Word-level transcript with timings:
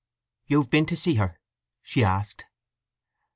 "You've 0.47 0.71
been 0.71 0.87
to 0.87 0.97
see 0.97 1.13
her?" 1.17 1.39
she 1.83 2.03
asked. 2.03 2.45